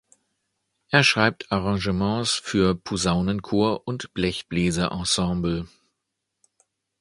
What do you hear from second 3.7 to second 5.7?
und Blechbläserensemble.